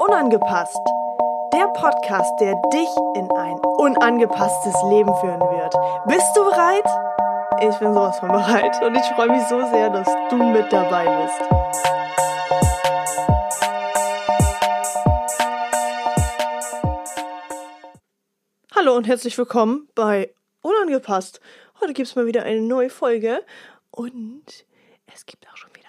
Unangepasst. 0.00 0.80
Der 1.52 1.68
Podcast, 1.68 2.40
der 2.40 2.60
dich 2.72 2.88
in 3.14 3.30
ein 3.30 3.60
unangepasstes 3.60 4.74
Leben 4.88 5.14
führen 5.20 5.40
wird. 5.40 5.72
Bist 6.08 6.36
du 6.36 6.42
bereit? 6.44 6.86
Ich 7.60 7.78
bin 7.78 7.94
sowas 7.94 8.18
von 8.18 8.30
bereit 8.30 8.82
und 8.82 8.96
ich 8.96 9.04
freue 9.14 9.28
mich 9.28 9.44
so 9.48 9.64
sehr, 9.70 9.90
dass 9.90 10.08
du 10.28 10.36
mit 10.38 10.72
dabei 10.72 11.04
bist. 11.22 11.40
Hallo 18.74 18.96
und 18.96 19.06
herzlich 19.06 19.38
willkommen 19.38 19.88
bei 19.94 20.34
Unangepasst. 20.62 21.40
Heute 21.80 21.92
gibt 21.92 22.08
es 22.08 22.16
mal 22.16 22.26
wieder 22.26 22.42
eine 22.42 22.60
neue 22.60 22.90
Folge 22.90 23.44
und 23.92 24.66
es 25.14 25.26
gibt 25.26 25.48
auch 25.48 25.56
schon 25.56 25.70
wieder. 25.76 25.79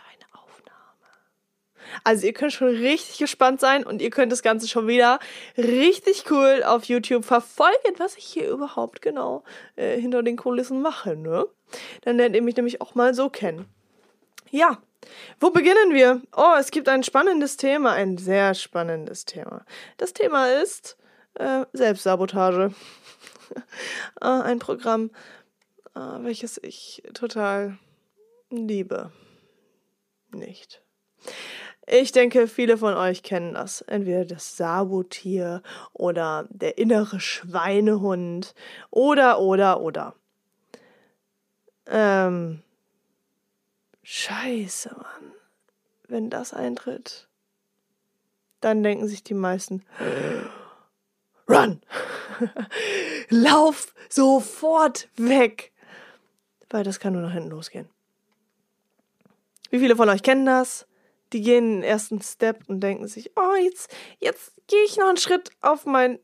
Also 2.03 2.25
ihr 2.25 2.33
könnt 2.33 2.53
schon 2.53 2.69
richtig 2.69 3.17
gespannt 3.17 3.59
sein 3.59 3.85
und 3.85 4.01
ihr 4.01 4.09
könnt 4.09 4.31
das 4.31 4.43
Ganze 4.43 4.67
schon 4.67 4.87
wieder 4.87 5.19
richtig 5.57 6.25
cool 6.31 6.63
auf 6.65 6.85
YouTube 6.85 7.25
verfolgen, 7.25 7.95
was 7.97 8.17
ich 8.17 8.25
hier 8.25 8.49
überhaupt 8.49 9.01
genau 9.01 9.43
äh, 9.75 9.99
hinter 9.99 10.23
den 10.23 10.37
Kulissen 10.37 10.81
mache, 10.81 11.15
ne? 11.15 11.45
Dann 12.01 12.17
lernt 12.17 12.35
ihr 12.35 12.41
mich 12.41 12.55
nämlich 12.55 12.81
auch 12.81 12.95
mal 12.95 13.13
so 13.13 13.29
kennen. 13.29 13.65
Ja, 14.49 14.81
wo 15.39 15.49
beginnen 15.49 15.93
wir? 15.93 16.21
Oh, 16.35 16.55
es 16.59 16.71
gibt 16.71 16.89
ein 16.89 17.03
spannendes 17.03 17.57
Thema, 17.57 17.93
ein 17.93 18.17
sehr 18.17 18.53
spannendes 18.53 19.25
Thema. 19.25 19.65
Das 19.97 20.13
Thema 20.13 20.47
ist 20.61 20.97
äh, 21.35 21.65
Selbstsabotage. 21.73 22.73
äh, 23.55 23.61
ein 24.25 24.59
Programm, 24.59 25.11
äh, 25.95 25.99
welches 25.99 26.59
ich 26.61 27.03
total 27.13 27.77
liebe. 28.49 29.11
Nicht. 30.31 30.81
Ich 31.87 32.11
denke, 32.11 32.47
viele 32.47 32.77
von 32.77 32.93
euch 32.93 33.23
kennen 33.23 33.53
das. 33.53 33.81
Entweder 33.81 34.25
das 34.25 34.55
Sabotier 34.55 35.63
oder 35.93 36.47
der 36.49 36.77
innere 36.77 37.19
Schweinehund 37.19 38.53
oder, 38.91 39.39
oder, 39.39 39.81
oder. 39.81 40.15
Ähm, 41.87 42.61
scheiße, 44.03 44.95
Mann. 44.95 45.33
Wenn 46.07 46.29
das 46.29 46.53
eintritt, 46.53 47.29
dann 48.59 48.83
denken 48.83 49.07
sich 49.07 49.23
die 49.23 49.33
meisten, 49.33 49.83
run! 51.49 51.81
Lauf 53.29 53.93
sofort 54.09 55.09
weg! 55.15 55.71
Weil 56.69 56.83
das 56.83 56.99
kann 56.99 57.13
nur 57.13 57.21
nach 57.21 57.33
hinten 57.33 57.49
losgehen. 57.49 57.89
Wie 59.69 59.79
viele 59.79 59.95
von 59.95 60.09
euch 60.09 60.21
kennen 60.21 60.45
das? 60.45 60.85
Die 61.33 61.41
gehen 61.41 61.77
den 61.77 61.83
ersten 61.83 62.21
Step 62.21 62.63
und 62.67 62.81
denken 62.81 63.07
sich, 63.07 63.31
oh, 63.37 63.55
jetzt, 63.55 63.93
jetzt 64.19 64.53
gehe 64.67 64.83
ich 64.85 64.97
noch 64.97 65.07
einen 65.07 65.17
Schritt 65.17 65.49
auf 65.61 65.85
mein 65.85 66.19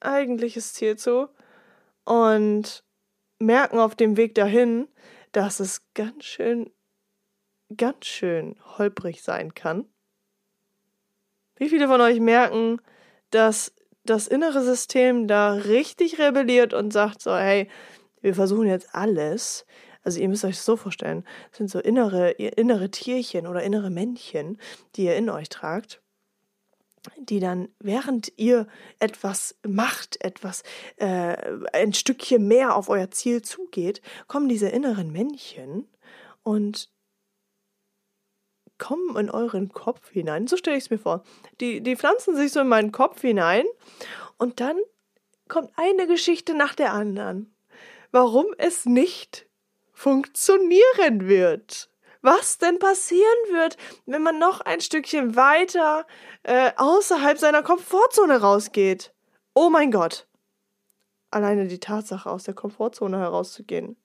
eigentliches 0.00 0.74
Ziel 0.74 0.96
zu 0.96 1.28
und 2.04 2.84
merken 3.38 3.78
auf 3.78 3.94
dem 3.94 4.16
Weg 4.16 4.34
dahin, 4.34 4.88
dass 5.32 5.60
es 5.60 5.82
ganz 5.94 6.24
schön, 6.24 6.70
ganz 7.76 8.06
schön 8.06 8.56
holprig 8.78 9.22
sein 9.22 9.54
kann. 9.54 9.88
Wie 11.56 11.68
viele 11.68 11.88
von 11.88 12.00
euch 12.00 12.20
merken, 12.20 12.80
dass 13.30 13.72
das 14.04 14.28
innere 14.28 14.62
System 14.62 15.26
da 15.26 15.52
richtig 15.52 16.18
rebelliert 16.18 16.72
und 16.74 16.92
sagt 16.92 17.20
so, 17.20 17.36
hey, 17.36 17.68
wir 18.20 18.34
versuchen 18.34 18.68
jetzt 18.68 18.94
alles. 18.94 19.66
Also 20.06 20.20
ihr 20.20 20.28
müsst 20.28 20.44
euch 20.44 20.60
so 20.60 20.76
vorstellen, 20.76 21.24
das 21.50 21.58
sind 21.58 21.68
so 21.68 21.80
innere, 21.80 22.30
innere 22.30 22.92
Tierchen 22.92 23.48
oder 23.48 23.64
innere 23.64 23.90
Männchen, 23.90 24.56
die 24.94 25.06
ihr 25.06 25.16
in 25.16 25.28
euch 25.28 25.48
tragt, 25.48 26.00
die 27.18 27.40
dann, 27.40 27.70
während 27.80 28.32
ihr 28.36 28.68
etwas 29.00 29.56
macht, 29.66 30.24
etwas, 30.24 30.62
äh, 30.98 31.36
ein 31.72 31.92
Stückchen 31.92 32.46
mehr 32.46 32.76
auf 32.76 32.88
euer 32.88 33.10
Ziel 33.10 33.42
zugeht, 33.42 34.00
kommen 34.28 34.48
diese 34.48 34.68
inneren 34.68 35.10
Männchen 35.10 35.88
und 36.44 36.88
kommen 38.78 39.16
in 39.16 39.28
euren 39.28 39.70
Kopf 39.70 40.10
hinein. 40.12 40.46
So 40.46 40.56
stelle 40.56 40.76
ich 40.76 40.84
es 40.84 40.90
mir 40.90 40.98
vor. 40.98 41.24
Die, 41.60 41.80
die 41.80 41.96
pflanzen 41.96 42.36
sich 42.36 42.52
so 42.52 42.60
in 42.60 42.68
meinen 42.68 42.92
Kopf 42.92 43.22
hinein 43.22 43.64
und 44.38 44.60
dann 44.60 44.76
kommt 45.48 45.72
eine 45.74 46.06
Geschichte 46.06 46.54
nach 46.54 46.76
der 46.76 46.92
anderen, 46.92 47.56
warum 48.12 48.46
es 48.56 48.86
nicht 48.86 49.45
funktionieren 49.96 51.26
wird. 51.26 51.88
Was 52.20 52.58
denn 52.58 52.78
passieren 52.78 53.38
wird, 53.50 53.76
wenn 54.04 54.22
man 54.22 54.38
noch 54.38 54.60
ein 54.60 54.80
Stückchen 54.80 55.36
weiter 55.36 56.06
äh, 56.42 56.72
außerhalb 56.76 57.38
seiner 57.38 57.62
Komfortzone 57.62 58.40
rausgeht? 58.40 59.14
Oh 59.54 59.70
mein 59.70 59.90
Gott. 59.90 60.28
Alleine 61.30 61.66
die 61.66 61.80
Tatsache, 61.80 62.30
aus 62.30 62.44
der 62.44 62.54
Komfortzone 62.54 63.18
herauszugehen. 63.18 63.96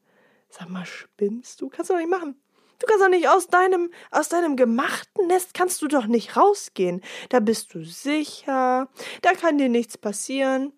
Sag 0.50 0.70
mal, 0.70 0.86
spinnst 0.86 1.60
du? 1.60 1.70
Kannst 1.70 1.90
du 1.90 1.94
doch 1.94 2.00
nicht 2.00 2.10
machen. 2.10 2.42
Du 2.80 2.88
kannst 2.88 3.04
doch 3.04 3.10
nicht 3.10 3.28
aus 3.28 3.48
deinem, 3.48 3.92
aus 4.12 4.30
deinem 4.30 4.56
gemachten 4.56 5.28
Nest 5.28 5.54
kannst 5.54 5.82
du 5.82 5.88
doch 5.88 6.08
nicht 6.08 6.38
rausgehen. 6.38 7.02
Da 7.30 7.40
bist 7.40 7.74
du 7.74 7.84
sicher, 7.84 8.88
da 9.22 9.34
kann 9.34 9.58
dir 9.58 9.70
nichts 9.70 9.98
passieren. 9.98 10.74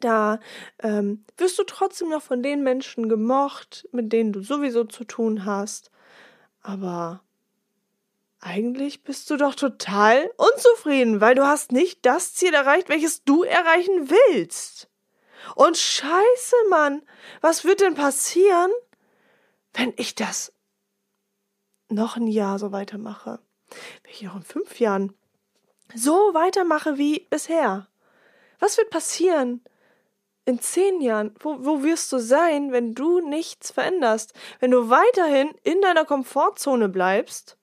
Da 0.00 0.40
ähm, 0.80 1.24
wirst 1.36 1.58
du 1.58 1.64
trotzdem 1.64 2.08
noch 2.08 2.22
von 2.22 2.42
den 2.42 2.62
Menschen 2.62 3.08
gemocht, 3.08 3.88
mit 3.92 4.12
denen 4.12 4.32
du 4.32 4.40
sowieso 4.42 4.84
zu 4.84 5.04
tun 5.04 5.44
hast. 5.44 5.90
Aber 6.62 7.22
eigentlich 8.40 9.02
bist 9.02 9.30
du 9.30 9.36
doch 9.36 9.54
total 9.54 10.30
unzufrieden, 10.36 11.20
weil 11.20 11.34
du 11.34 11.46
hast 11.46 11.72
nicht 11.72 12.04
das 12.06 12.34
Ziel 12.34 12.54
erreicht, 12.54 12.88
welches 12.88 13.24
du 13.24 13.42
erreichen 13.42 14.10
willst. 14.10 14.88
Und 15.54 15.76
scheiße, 15.76 16.56
Mann, 16.70 17.02
was 17.40 17.64
wird 17.64 17.80
denn 17.80 17.94
passieren, 17.94 18.70
wenn 19.72 19.92
ich 19.96 20.14
das 20.14 20.52
noch 21.88 22.16
ein 22.16 22.26
Jahr 22.26 22.58
so 22.58 22.72
weitermache, 22.72 23.40
wenn 24.02 24.12
ich 24.12 24.22
noch 24.22 24.36
in 24.36 24.42
fünf 24.42 24.78
Jahren 24.78 25.14
so 25.94 26.12
weitermache 26.34 26.98
wie 26.98 27.26
bisher, 27.30 27.88
was 28.58 28.76
wird 28.78 28.90
passieren 28.90 29.62
in 30.44 30.60
zehn 30.60 31.00
Jahren? 31.00 31.34
Wo, 31.40 31.64
wo 31.64 31.82
wirst 31.82 32.10
du 32.12 32.18
sein, 32.18 32.72
wenn 32.72 32.94
du 32.94 33.20
nichts 33.20 33.70
veränderst? 33.70 34.32
Wenn 34.60 34.70
du 34.70 34.90
weiterhin 34.90 35.54
in 35.62 35.80
deiner 35.80 36.04
Komfortzone 36.04 36.88
bleibst, 36.88 37.58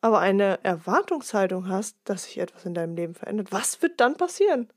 aber 0.00 0.20
eine 0.20 0.62
Erwartungshaltung 0.64 1.68
hast, 1.68 1.96
dass 2.04 2.24
sich 2.24 2.38
etwas 2.38 2.66
in 2.66 2.74
deinem 2.74 2.94
Leben 2.94 3.14
verändert, 3.14 3.52
was 3.52 3.80
wird 3.82 4.00
dann 4.00 4.16
passieren? 4.16 4.72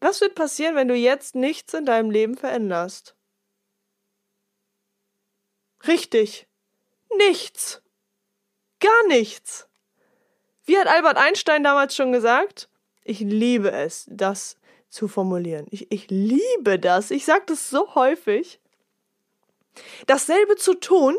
Was 0.00 0.20
wird 0.20 0.34
passieren, 0.34 0.76
wenn 0.76 0.88
du 0.88 0.94
jetzt 0.94 1.34
nichts 1.34 1.74
in 1.74 1.84
deinem 1.84 2.10
Leben 2.10 2.36
veränderst? 2.36 3.16
Richtig. 5.86 6.48
Nichts. 7.16 7.82
Gar 8.80 9.06
nichts. 9.08 9.69
Wie 10.64 10.78
hat 10.78 10.86
Albert 10.86 11.16
Einstein 11.16 11.64
damals 11.64 11.94
schon 11.96 12.12
gesagt? 12.12 12.68
Ich 13.02 13.20
liebe 13.20 13.70
es, 13.72 14.06
das 14.08 14.56
zu 14.88 15.08
formulieren. 15.08 15.66
Ich, 15.70 15.90
ich 15.90 16.10
liebe 16.10 16.78
das. 16.78 17.10
Ich 17.10 17.24
sage 17.24 17.44
das 17.46 17.70
so 17.70 17.94
häufig. 17.94 18.60
Dasselbe 20.06 20.56
zu 20.56 20.74
tun 20.74 21.16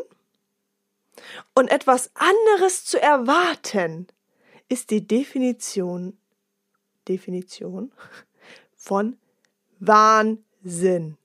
und 1.54 1.68
etwas 1.68 2.10
anderes 2.14 2.84
zu 2.84 3.00
erwarten, 3.00 4.06
ist 4.68 4.90
die 4.90 5.06
Definition, 5.06 6.16
Definition 7.08 7.92
von 8.76 9.18
Wahnsinn. 9.80 11.16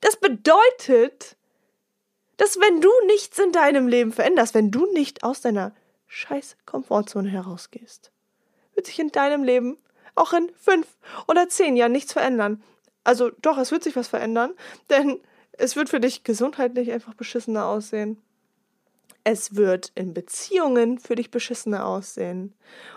Das 0.00 0.16
bedeutet, 0.16 1.36
dass 2.36 2.58
wenn 2.60 2.80
du 2.80 2.90
nichts 3.06 3.38
in 3.38 3.52
deinem 3.52 3.88
Leben 3.88 4.12
veränderst, 4.12 4.54
wenn 4.54 4.70
du 4.70 4.90
nicht 4.92 5.22
aus 5.22 5.40
deiner 5.40 5.74
scheiß 6.14 6.56
Komfortzone 6.66 7.28
herausgehst, 7.28 8.12
wird 8.74 8.86
sich 8.86 8.98
in 8.98 9.10
deinem 9.10 9.44
Leben 9.44 9.78
auch 10.14 10.32
in 10.32 10.50
fünf 10.56 10.86
oder 11.26 11.48
zehn 11.48 11.76
Jahren 11.76 11.92
nichts 11.92 12.12
verändern. 12.12 12.62
Also 13.02 13.30
doch, 13.42 13.58
es 13.58 13.70
wird 13.70 13.82
sich 13.82 13.96
was 13.96 14.08
verändern, 14.08 14.54
denn 14.90 15.20
es 15.52 15.76
wird 15.76 15.88
für 15.88 16.00
dich 16.00 16.24
gesundheitlich 16.24 16.92
einfach 16.92 17.14
beschissener 17.14 17.66
aussehen. 17.66 18.20
Es 19.22 19.56
wird 19.56 19.92
in 19.94 20.12
Beziehungen 20.12 20.98
für 20.98 21.14
dich 21.14 21.30
beschissener 21.30 21.86
aussehen. 21.86 22.54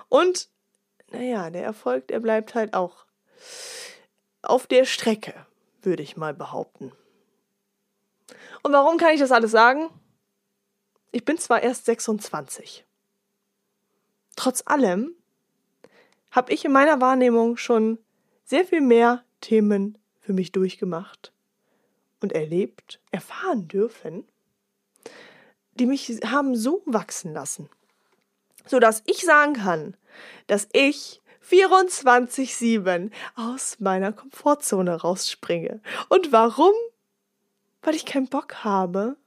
Und, 0.09 0.49
naja, 1.11 1.49
der 1.49 1.63
Erfolg, 1.63 2.07
der 2.07 2.19
bleibt 2.19 2.53
halt 2.53 2.73
auch 2.73 3.05
auf 4.41 4.67
der 4.67 4.85
Strecke 4.85 5.33
würde 5.81 6.03
ich 6.03 6.17
mal 6.17 6.33
behaupten. 6.33 6.91
Und 8.61 8.73
warum 8.73 8.97
kann 8.97 9.13
ich 9.13 9.19
das 9.19 9.31
alles 9.31 9.51
sagen? 9.51 9.89
Ich 11.11 11.23
bin 11.23 11.37
zwar 11.37 11.63
erst 11.63 11.85
26. 11.85 12.85
Trotz 14.37 14.63
allem 14.65 15.15
habe 16.31 16.53
ich 16.53 16.63
in 16.63 16.71
meiner 16.71 17.01
Wahrnehmung 17.01 17.57
schon 17.57 17.97
sehr 18.45 18.65
viel 18.65 18.81
mehr 18.81 19.23
Themen 19.41 19.97
für 20.21 20.31
mich 20.31 20.51
durchgemacht 20.51 21.33
und 22.21 22.31
erlebt, 22.31 23.01
erfahren 23.11 23.67
dürfen, 23.67 24.25
die 25.73 25.87
mich 25.87 26.07
haben 26.23 26.55
so 26.55 26.83
wachsen 26.85 27.33
lassen, 27.33 27.67
so 28.65 28.79
dass 28.79 29.01
ich 29.05 29.25
sagen 29.25 29.53
kann, 29.53 29.97
dass 30.45 30.69
ich 30.71 31.21
24/7 31.41 33.11
aus 33.35 33.79
meiner 33.79 34.13
Komfortzone 34.13 35.01
rausspringe. 35.01 35.81
Und 36.09 36.31
warum? 36.31 36.73
Weil 37.81 37.95
ich 37.95 38.05
keinen 38.05 38.27
Bock 38.27 38.63
habe, 38.63 39.17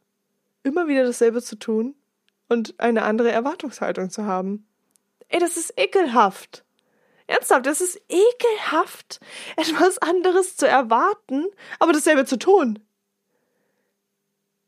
immer 0.62 0.86
wieder 0.86 1.04
dasselbe 1.04 1.42
zu 1.42 1.56
tun 1.56 1.96
und 2.48 2.78
eine 2.78 3.02
andere 3.02 3.32
Erwartungshaltung 3.32 4.10
zu 4.10 4.24
haben. 4.24 4.66
Ey, 5.30 5.38
das 5.38 5.56
ist 5.56 5.72
ekelhaft. 5.76 6.64
Ernsthaft, 7.26 7.64
das 7.64 7.80
ist 7.80 8.00
ekelhaft, 8.08 9.20
etwas 9.56 9.98
anderes 9.98 10.56
zu 10.56 10.66
erwarten, 10.66 11.46
aber 11.78 11.92
dasselbe 11.92 12.24
zu 12.24 12.36
tun. 12.36 12.80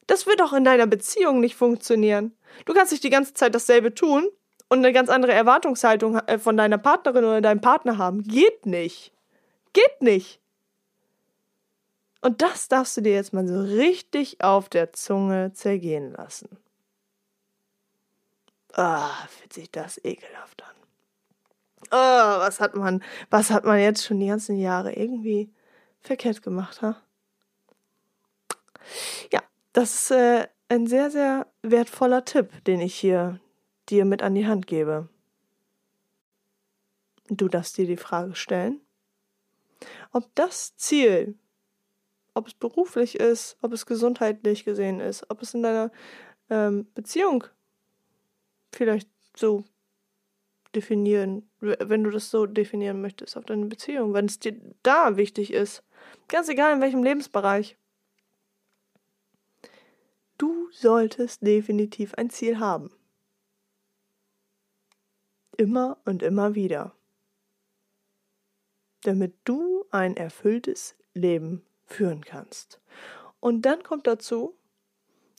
Das 0.06 0.26
wird 0.26 0.40
auch 0.40 0.52
in 0.52 0.62
deiner 0.62 0.86
Beziehung 0.86 1.40
nicht 1.40 1.56
funktionieren. 1.56 2.36
Du 2.64 2.72
kannst 2.72 2.92
nicht 2.92 3.02
die 3.02 3.10
ganze 3.10 3.34
Zeit 3.34 3.54
dasselbe 3.54 3.94
tun 3.94 4.28
und 4.68 4.78
eine 4.78 4.92
ganz 4.92 5.08
andere 5.08 5.32
Erwartungshaltung 5.32 6.18
äh, 6.20 6.38
von 6.38 6.56
deiner 6.56 6.78
Partnerin 6.78 7.24
oder 7.24 7.40
deinem 7.40 7.60
Partner 7.60 7.98
haben. 7.98 8.22
Geht 8.22 8.64
nicht. 8.64 9.12
Geht 9.72 10.00
nicht. 10.00 10.40
Und 12.20 12.42
das 12.42 12.68
darfst 12.68 12.96
du 12.96 13.00
dir 13.00 13.14
jetzt 13.14 13.32
mal 13.32 13.48
so 13.48 13.60
richtig 13.60 14.40
auf 14.40 14.68
der 14.68 14.92
Zunge 14.92 15.52
zergehen 15.52 16.12
lassen. 16.12 16.61
Ah, 18.74 19.26
fühlt 19.28 19.52
sich 19.52 19.70
das 19.70 20.02
ekelhaft 20.02 20.62
an. 20.62 20.74
Ah, 21.90 22.38
was 22.40 22.60
hat 22.60 22.74
man, 22.74 23.02
was 23.30 23.50
hat 23.50 23.64
man 23.64 23.78
jetzt 23.78 24.04
schon 24.04 24.20
die 24.20 24.28
ganzen 24.28 24.58
Jahre 24.58 24.94
irgendwie 24.94 25.52
verkehrt 26.00 26.42
gemacht, 26.42 26.80
ha? 26.80 26.96
Ja, 29.30 29.40
das 29.72 29.94
ist 29.94 30.10
äh, 30.12 30.48
ein 30.68 30.86
sehr, 30.86 31.10
sehr 31.10 31.46
wertvoller 31.62 32.24
Tipp, 32.24 32.64
den 32.64 32.80
ich 32.80 32.94
hier 32.94 33.40
dir 33.88 34.04
mit 34.04 34.22
an 34.22 34.34
die 34.34 34.46
Hand 34.46 34.66
gebe. 34.66 35.08
Du 37.28 37.48
darfst 37.48 37.76
dir 37.76 37.86
die 37.86 37.96
Frage 37.96 38.34
stellen, 38.34 38.80
ob 40.12 40.34
das 40.34 40.76
Ziel, 40.76 41.38
ob 42.34 42.46
es 42.46 42.54
beruflich 42.54 43.16
ist, 43.16 43.56
ob 43.60 43.72
es 43.72 43.86
gesundheitlich 43.86 44.64
gesehen 44.64 45.00
ist, 45.00 45.30
ob 45.30 45.42
es 45.42 45.54
in 45.54 45.62
deiner 45.62 45.90
ähm, 46.50 46.90
Beziehung 46.94 47.44
vielleicht 48.72 49.08
so 49.36 49.64
definieren, 50.74 51.48
wenn 51.60 52.04
du 52.04 52.10
das 52.10 52.30
so 52.30 52.46
definieren 52.46 53.00
möchtest, 53.00 53.36
auf 53.36 53.44
deine 53.44 53.66
Beziehung, 53.66 54.14
wenn 54.14 54.26
es 54.26 54.38
dir 54.38 54.58
da 54.82 55.16
wichtig 55.16 55.52
ist, 55.52 55.82
ganz 56.28 56.48
egal 56.48 56.74
in 56.74 56.80
welchem 56.80 57.02
Lebensbereich. 57.02 57.76
Du 60.38 60.70
solltest 60.72 61.46
definitiv 61.46 62.14
ein 62.14 62.30
Ziel 62.30 62.58
haben 62.58 62.90
immer 65.56 65.98
und 66.04 66.22
immer 66.22 66.54
wieder, 66.54 66.94
damit 69.02 69.34
du 69.44 69.86
ein 69.90 70.16
erfülltes 70.16 70.96
Leben 71.14 71.64
führen 71.86 72.24
kannst. 72.24 72.80
Und 73.40 73.62
dann 73.62 73.82
kommt 73.82 74.06
dazu, 74.06 74.56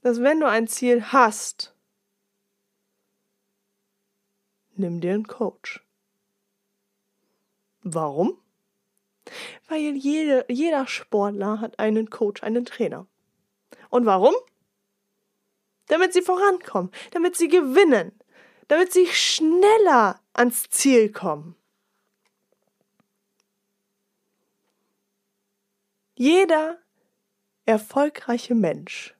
dass 0.01 0.21
wenn 0.21 0.39
du 0.39 0.47
ein 0.47 0.67
Ziel 0.67 1.11
hast, 1.11 1.72
nimm 4.75 5.01
dir 5.01 5.13
einen 5.13 5.27
Coach. 5.27 5.83
Warum? 7.81 8.37
Weil 9.67 9.95
jede, 9.95 10.45
jeder 10.49 10.87
Sportler 10.87 11.59
hat 11.61 11.79
einen 11.79 12.09
Coach, 12.09 12.43
einen 12.43 12.65
Trainer. 12.65 13.07
Und 13.89 14.05
warum? 14.05 14.33
Damit 15.87 16.13
sie 16.13 16.21
vorankommen, 16.21 16.91
damit 17.11 17.35
sie 17.35 17.47
gewinnen, 17.47 18.11
damit 18.67 18.91
sie 18.93 19.07
schneller 19.07 20.19
ans 20.33 20.69
Ziel 20.69 21.11
kommen. 21.11 21.55
Jeder 26.15 26.79
erfolgreiche 27.65 28.55
Mensch 28.55 29.15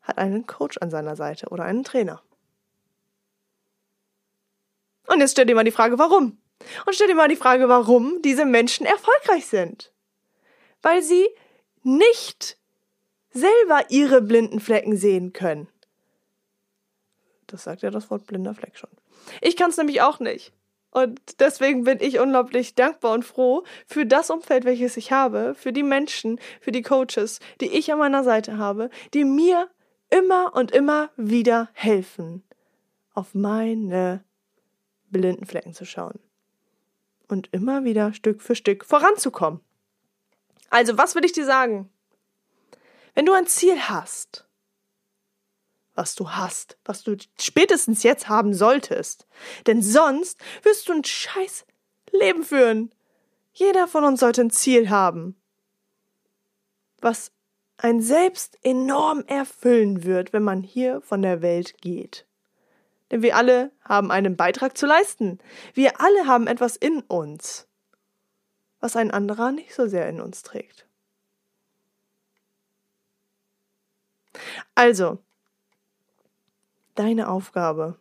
hat 0.00 0.18
einen 0.18 0.46
Coach 0.46 0.78
an 0.78 0.90
seiner 0.90 1.16
Seite 1.16 1.48
oder 1.48 1.64
einen 1.64 1.84
Trainer. 1.84 2.22
Und 5.06 5.20
jetzt 5.20 5.32
stell 5.32 5.46
dir 5.46 5.54
mal 5.54 5.64
die 5.64 5.70
Frage, 5.70 5.98
warum? 5.98 6.38
Und 6.86 6.94
stell 6.94 7.08
dir 7.08 7.14
mal 7.14 7.28
die 7.28 7.36
Frage, 7.36 7.68
warum 7.68 8.22
diese 8.22 8.44
Menschen 8.44 8.86
erfolgreich 8.86 9.46
sind. 9.46 9.92
Weil 10.80 11.02
sie 11.02 11.26
nicht 11.82 12.56
selber 13.30 13.84
ihre 13.88 14.22
blinden 14.22 14.60
Flecken 14.60 14.96
sehen 14.96 15.32
können. 15.32 15.68
Das 17.46 17.64
sagt 17.64 17.82
ja 17.82 17.90
das 17.90 18.10
Wort 18.10 18.26
blinder 18.26 18.54
Fleck 18.54 18.76
schon. 18.76 18.90
Ich 19.40 19.56
kann 19.56 19.70
es 19.70 19.76
nämlich 19.76 20.02
auch 20.02 20.20
nicht. 20.20 20.52
Und 20.90 21.40
deswegen 21.40 21.84
bin 21.84 21.98
ich 22.00 22.20
unglaublich 22.20 22.74
dankbar 22.74 23.12
und 23.12 23.24
froh 23.24 23.64
für 23.86 24.04
das 24.04 24.28
Umfeld, 24.28 24.64
welches 24.64 24.98
ich 24.98 25.10
habe, 25.10 25.54
für 25.54 25.72
die 25.72 25.82
Menschen, 25.82 26.38
für 26.60 26.70
die 26.70 26.82
Coaches, 26.82 27.40
die 27.60 27.72
ich 27.72 27.90
an 27.90 27.98
meiner 27.98 28.24
Seite 28.24 28.58
habe, 28.58 28.90
die 29.14 29.24
mir 29.24 29.70
immer 30.10 30.54
und 30.54 30.70
immer 30.70 31.10
wieder 31.16 31.70
helfen, 31.72 32.44
auf 33.14 33.34
meine 33.34 34.22
blinden 35.12 35.46
Flecken 35.46 35.74
zu 35.74 35.84
schauen. 35.84 36.18
Und 37.28 37.48
immer 37.52 37.84
wieder 37.84 38.12
Stück 38.12 38.42
für 38.42 38.54
Stück 38.54 38.84
voranzukommen. 38.84 39.60
Also, 40.70 40.98
was 40.98 41.14
will 41.14 41.24
ich 41.24 41.32
dir 41.32 41.44
sagen? 41.44 41.90
Wenn 43.14 43.26
du 43.26 43.32
ein 43.32 43.46
Ziel 43.46 43.78
hast, 43.78 44.46
was 45.94 46.14
du 46.14 46.30
hast, 46.30 46.78
was 46.84 47.02
du 47.02 47.16
spätestens 47.38 48.02
jetzt 48.02 48.28
haben 48.28 48.54
solltest. 48.54 49.26
Denn 49.66 49.82
sonst 49.82 50.40
wirst 50.62 50.88
du 50.88 50.94
ein 50.94 51.04
scheiß 51.04 51.66
Leben 52.10 52.44
führen. 52.44 52.94
Jeder 53.52 53.86
von 53.86 54.04
uns 54.04 54.20
sollte 54.20 54.40
ein 54.40 54.50
Ziel 54.50 54.88
haben, 54.88 55.36
was 57.00 57.32
ein 57.76 58.00
selbst 58.00 58.58
enorm 58.62 59.24
erfüllen 59.26 60.04
wird, 60.04 60.32
wenn 60.32 60.42
man 60.42 60.62
hier 60.62 61.00
von 61.02 61.20
der 61.20 61.42
Welt 61.42 61.80
geht. 61.80 62.26
Denn 63.12 63.20
wir 63.20 63.36
alle 63.36 63.70
haben 63.84 64.10
einen 64.10 64.36
Beitrag 64.36 64.76
zu 64.76 64.86
leisten. 64.86 65.38
Wir 65.74 66.00
alle 66.00 66.26
haben 66.26 66.46
etwas 66.46 66.76
in 66.76 67.02
uns, 67.02 67.68
was 68.80 68.96
ein 68.96 69.10
anderer 69.10 69.52
nicht 69.52 69.74
so 69.74 69.86
sehr 69.86 70.08
in 70.08 70.20
uns 70.20 70.42
trägt. 70.42 70.86
Also, 74.74 75.18
deine 76.94 77.28
Aufgabe. 77.28 77.98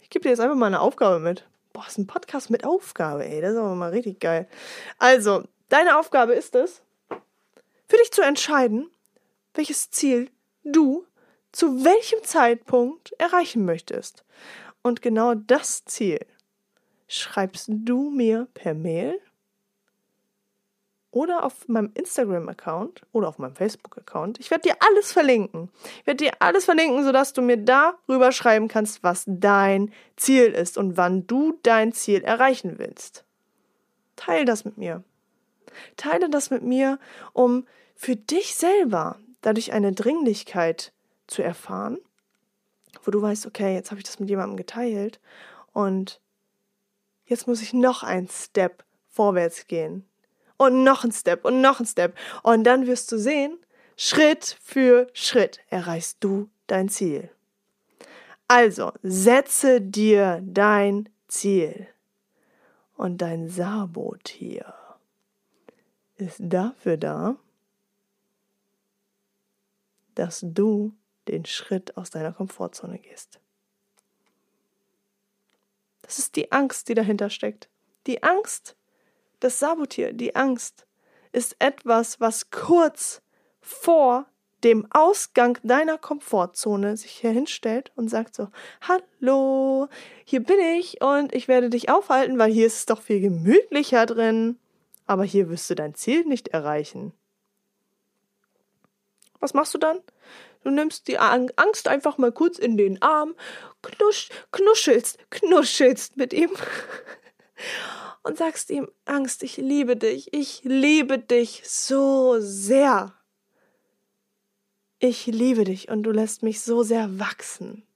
Ich 0.00 0.08
gebe 0.08 0.22
dir 0.22 0.30
jetzt 0.30 0.40
einfach 0.40 0.54
mal 0.54 0.66
eine 0.66 0.80
Aufgabe 0.80 1.18
mit. 1.18 1.48
Boah, 1.72 1.86
ist 1.88 1.98
ein 1.98 2.06
Podcast 2.06 2.48
mit 2.48 2.64
Aufgabe, 2.64 3.26
ey. 3.26 3.40
Das 3.40 3.54
ist 3.54 3.58
aber 3.58 3.74
mal 3.74 3.90
richtig 3.90 4.20
geil. 4.20 4.48
Also, 4.98 5.42
deine 5.68 5.98
Aufgabe 5.98 6.34
ist 6.34 6.54
es, 6.54 6.80
für 7.88 7.96
dich 7.96 8.12
zu 8.12 8.22
entscheiden, 8.22 8.88
welches 9.54 9.90
Ziel 9.90 10.30
du 10.62 11.04
zu 11.54 11.84
welchem 11.84 12.22
Zeitpunkt 12.24 13.12
erreichen 13.18 13.64
möchtest. 13.64 14.24
Und 14.82 15.02
genau 15.02 15.34
das 15.34 15.84
Ziel 15.84 16.18
schreibst 17.06 17.68
du 17.68 18.10
mir 18.10 18.48
per 18.54 18.74
Mail 18.74 19.20
oder 21.12 21.44
auf 21.44 21.68
meinem 21.68 21.92
Instagram-Account 21.94 23.02
oder 23.12 23.28
auf 23.28 23.38
meinem 23.38 23.54
Facebook-Account. 23.54 24.40
Ich 24.40 24.50
werde 24.50 24.68
dir 24.68 24.76
alles 24.80 25.12
verlinken. 25.12 25.70
Ich 26.00 26.06
werde 26.08 26.24
dir 26.24 26.32
alles 26.40 26.64
verlinken, 26.64 27.04
sodass 27.04 27.32
du 27.32 27.40
mir 27.40 27.56
darüber 27.56 28.32
schreiben 28.32 28.66
kannst, 28.66 29.04
was 29.04 29.22
dein 29.26 29.92
Ziel 30.16 30.46
ist 30.46 30.76
und 30.76 30.96
wann 30.96 31.28
du 31.28 31.56
dein 31.62 31.92
Ziel 31.92 32.22
erreichen 32.22 32.78
willst. 32.78 33.24
Teile 34.16 34.44
das 34.44 34.64
mit 34.64 34.76
mir. 34.76 35.04
Teile 35.96 36.28
das 36.28 36.50
mit 36.50 36.64
mir, 36.64 36.98
um 37.32 37.64
für 37.94 38.16
dich 38.16 38.56
selber 38.56 39.18
dadurch 39.40 39.72
eine 39.72 39.92
Dringlichkeit 39.92 40.92
zu 41.26 41.42
erfahren, 41.42 41.98
wo 43.02 43.10
du 43.10 43.20
weißt, 43.20 43.46
okay, 43.46 43.74
jetzt 43.74 43.90
habe 43.90 44.00
ich 44.00 44.04
das 44.04 44.20
mit 44.20 44.28
jemandem 44.28 44.56
geteilt 44.56 45.20
und 45.72 46.20
jetzt 47.26 47.46
muss 47.46 47.62
ich 47.62 47.72
noch 47.72 48.02
einen 48.02 48.28
Step 48.28 48.84
vorwärts 49.10 49.66
gehen 49.66 50.04
und 50.56 50.84
noch 50.84 51.04
ein 51.04 51.12
Step 51.12 51.44
und 51.44 51.60
noch 51.60 51.80
ein 51.80 51.86
Step. 51.86 52.16
Und 52.42 52.64
dann 52.64 52.86
wirst 52.86 53.10
du 53.12 53.18
sehen, 53.18 53.58
Schritt 53.96 54.58
für 54.62 55.08
Schritt 55.12 55.60
erreichst 55.68 56.18
du 56.20 56.48
dein 56.66 56.88
Ziel. 56.88 57.30
Also 58.48 58.92
setze 59.02 59.80
dir 59.80 60.40
dein 60.44 61.08
Ziel. 61.28 61.86
Und 62.96 63.18
dein 63.18 63.48
Sabotier 63.48 64.72
ist 66.16 66.36
dafür 66.38 66.96
da, 66.96 67.36
dass 70.14 70.40
du 70.44 70.92
den 71.28 71.44
Schritt 71.44 71.96
aus 71.96 72.10
deiner 72.10 72.32
Komfortzone 72.32 72.98
gehst. 72.98 73.40
Das 76.02 76.18
ist 76.18 76.36
die 76.36 76.52
Angst, 76.52 76.88
die 76.88 76.94
dahinter 76.94 77.30
steckt. 77.30 77.68
Die 78.06 78.22
Angst, 78.22 78.76
das 79.40 79.58
Sabotier, 79.58 80.12
die 80.12 80.36
Angst, 80.36 80.86
ist 81.32 81.56
etwas, 81.58 82.20
was 82.20 82.50
kurz 82.50 83.22
vor 83.60 84.26
dem 84.62 84.86
Ausgang 84.90 85.58
deiner 85.62 85.98
Komfortzone 85.98 86.96
sich 86.96 87.12
hier 87.12 87.30
hinstellt 87.30 87.92
und 87.96 88.08
sagt 88.08 88.34
so, 88.34 88.48
hallo, 88.80 89.88
hier 90.24 90.42
bin 90.42 90.58
ich 90.78 91.02
und 91.02 91.34
ich 91.34 91.48
werde 91.48 91.70
dich 91.70 91.90
aufhalten, 91.90 92.38
weil 92.38 92.52
hier 92.52 92.66
ist 92.66 92.78
es 92.78 92.86
doch 92.86 93.02
viel 93.02 93.20
gemütlicher 93.20 94.06
drin. 94.06 94.58
Aber 95.06 95.24
hier 95.24 95.50
wirst 95.50 95.68
du 95.68 95.74
dein 95.74 95.94
Ziel 95.94 96.24
nicht 96.24 96.48
erreichen. 96.48 97.12
Was 99.40 99.52
machst 99.52 99.74
du 99.74 99.78
dann? 99.78 99.98
Du 100.64 100.70
nimmst 100.70 101.08
die 101.08 101.18
Angst 101.18 101.88
einfach 101.88 102.16
mal 102.16 102.32
kurz 102.32 102.58
in 102.58 102.78
den 102.78 103.00
Arm, 103.02 103.34
knusch, 103.82 104.30
knuschelst, 104.50 105.18
knuschelst 105.30 106.16
mit 106.16 106.32
ihm 106.32 106.50
und 108.22 108.38
sagst 108.38 108.70
ihm, 108.70 108.90
Angst, 109.04 109.42
ich 109.42 109.58
liebe 109.58 109.96
dich, 109.96 110.32
ich 110.32 110.62
liebe 110.64 111.18
dich 111.18 111.62
so 111.66 112.36
sehr. 112.40 113.12
Ich 114.98 115.26
liebe 115.26 115.64
dich 115.64 115.90
und 115.90 116.02
du 116.02 116.12
lässt 116.12 116.42
mich 116.42 116.62
so 116.62 116.82
sehr 116.82 117.18
wachsen. 117.18 117.86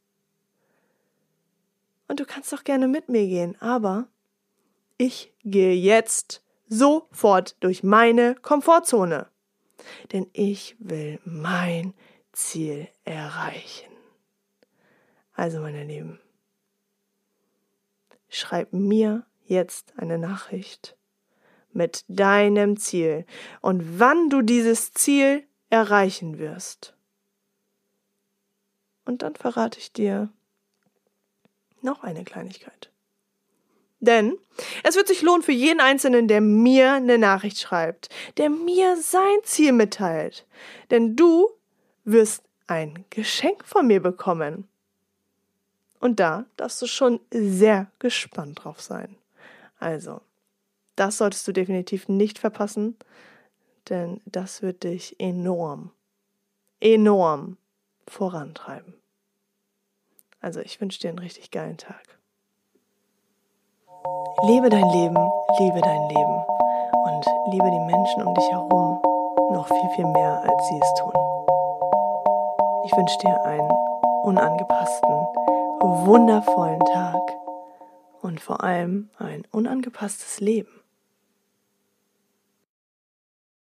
Und 2.07 2.21
du 2.21 2.27
kannst 2.27 2.53
doch 2.53 2.65
gerne 2.65 2.87
mit 2.87 3.09
mir 3.09 3.27
gehen, 3.27 3.57
aber 3.61 4.09
ich 4.99 5.33
gehe 5.43 5.75
jetzt 5.75 6.43
sofort 6.69 7.57
durch 7.61 7.83
meine 7.83 8.35
Komfortzone. 8.35 9.31
Denn 10.13 10.29
ich 10.35 10.77
will 10.79 11.19
mein 11.25 11.95
Ziel 12.39 12.89
erreichen. 13.05 13.91
Also, 15.33 15.59
meine 15.59 15.83
Lieben, 15.85 16.21
schreib 18.29 18.73
mir 18.73 19.27
jetzt 19.45 19.93
eine 19.99 20.19
Nachricht 20.19 20.97
mit 21.73 22.05
deinem 22.07 22.77
Ziel 22.77 23.27
und 23.61 23.99
wann 23.99 24.31
du 24.31 24.43
dieses 24.43 24.93
Ziel 24.93 25.47
erreichen 25.69 26.39
wirst. 26.39 26.95
Und 29.05 29.23
dann 29.23 29.35
verrate 29.35 29.81
ich 29.81 29.93
dir 29.93 30.33
noch 31.83 32.05
eine 32.05 32.25
Kleinigkeit. 32.25 32.93
Denn 33.99 34.39
es 34.85 34.95
wird 34.95 35.09
sich 35.09 35.23
lohnen 35.23 35.43
für 35.43 35.53
jeden 35.53 35.81
Einzelnen, 35.81 36.29
der 36.29 36.41
mir 36.41 36.93
eine 36.93 37.19
Nachricht 37.19 37.59
schreibt, 37.59 38.11
der 38.37 38.49
mir 38.49 38.97
sein 38.97 39.39
Ziel 39.43 39.73
mitteilt. 39.73 40.47
Denn 40.91 41.17
du 41.17 41.58
wirst 42.13 42.43
ein 42.67 43.05
Geschenk 43.11 43.65
von 43.65 43.87
mir 43.87 44.03
bekommen. 44.03 44.69
Und 46.01 46.21
da 46.21 46.47
darfst 46.57 46.81
du 46.81 46.87
schon 46.87 47.21
sehr 47.31 47.91
gespannt 47.99 48.65
drauf 48.65 48.81
sein. 48.81 49.17
Also, 49.79 50.21
das 50.97 51.19
solltest 51.19 51.47
du 51.47 51.53
definitiv 51.53 52.09
nicht 52.09 52.39
verpassen, 52.39 52.97
denn 53.89 54.21
das 54.27 54.63
wird 54.63 54.85
dich 54.85 55.19
enorm, 55.19 55.91
enorm 56.81 57.57
vorantreiben. 58.07 58.95
Also, 60.41 60.61
ich 60.61 60.81
wünsche 60.81 61.01
dir 61.01 61.09
einen 61.09 61.19
richtig 61.19 61.51
geilen 61.51 61.79
Tag. 61.79 62.19
Lebe 64.47 64.69
dein 64.69 64.89
Leben, 64.91 65.17
liebe 65.59 65.81
dein 65.81 66.09
Leben 66.09 66.45
und 67.05 67.27
liebe 67.51 67.71
die 67.71 67.93
Menschen 67.93 68.23
um 68.23 68.35
dich 68.35 68.49
herum 68.51 69.03
noch 69.51 69.67
viel, 69.67 69.91
viel 69.97 70.07
mehr, 70.07 70.43
als 70.43 70.69
sie 70.69 70.79
es 70.81 70.95
tun. 70.95 71.28
Ich 72.91 72.97
wünsche 72.97 73.19
dir 73.19 73.45
einen 73.45 73.71
unangepassten, 74.23 75.11
wundervollen 76.07 76.81
Tag 76.81 77.21
und 78.23 78.41
vor 78.41 78.65
allem 78.65 79.11
ein 79.19 79.43
unangepasstes 79.51 80.41
Leben. 80.41 80.78